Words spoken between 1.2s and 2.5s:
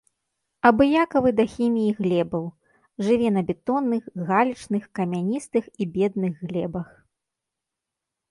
да хіміі глебаў,